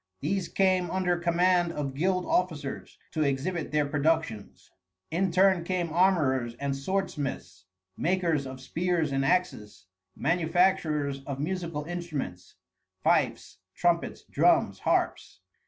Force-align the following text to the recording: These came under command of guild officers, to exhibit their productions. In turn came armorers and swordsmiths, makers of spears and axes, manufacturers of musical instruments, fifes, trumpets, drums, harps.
These 0.19 0.47
came 0.49 0.89
under 0.89 1.15
command 1.15 1.71
of 1.73 1.93
guild 1.93 2.25
officers, 2.25 2.97
to 3.11 3.21
exhibit 3.21 3.71
their 3.71 3.85
productions. 3.85 4.71
In 5.11 5.31
turn 5.31 5.63
came 5.63 5.93
armorers 5.93 6.55
and 6.55 6.73
swordsmiths, 6.73 7.65
makers 7.97 8.47
of 8.47 8.59
spears 8.59 9.11
and 9.11 9.23
axes, 9.23 9.85
manufacturers 10.15 11.21
of 11.27 11.39
musical 11.39 11.83
instruments, 11.83 12.55
fifes, 13.03 13.59
trumpets, 13.75 14.23
drums, 14.23 14.79
harps. 14.79 15.41